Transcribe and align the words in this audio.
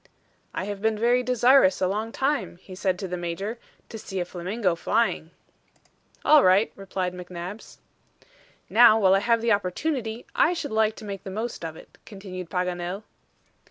"I 0.55 0.63
have 0.63 0.81
been 0.81 0.97
very 0.97 1.21
desirous 1.21 1.79
a 1.79 1.85
long 1.87 2.11
time," 2.11 2.57
he 2.57 2.73
said 2.73 2.97
to 2.97 3.07
the 3.07 3.17
Major, 3.17 3.59
"to 3.89 3.99
see 3.99 4.19
a 4.19 4.25
flamingo 4.25 4.73
flying." 4.73 5.29
"All 6.25 6.43
right," 6.43 6.71
replied 6.75 7.13
McNabbs. 7.13 7.77
"Now 8.67 8.99
while 8.99 9.13
I 9.13 9.19
have 9.19 9.41
the 9.41 9.51
opportunity, 9.51 10.25
I 10.33 10.53
should 10.53 10.71
like 10.71 10.95
to 10.95 11.05
make 11.05 11.23
the 11.23 11.29
most 11.29 11.63
of 11.63 11.75
it," 11.75 11.99
continued 12.03 12.49
Paganel. 12.49 13.03